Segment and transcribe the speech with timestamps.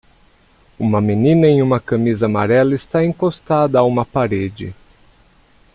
[0.79, 4.73] Uma menina em uma camisa amarela está encostada a uma parede.